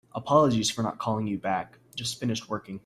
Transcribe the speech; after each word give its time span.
Apologies 0.15 0.71
for 0.71 0.81
not 0.83 0.97
calling 0.99 1.27
you 1.27 1.37
back. 1.37 1.77
Just 1.95 2.19
finished 2.19 2.49
working. 2.49 2.79